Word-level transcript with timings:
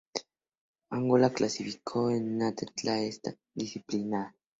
Angola 0.89 1.31
clasificó 1.31 2.07
a 2.07 2.13
una 2.17 2.47
atleta 2.47 2.97
en 2.97 3.05
esta 3.07 3.35
disciplina. 3.53 4.35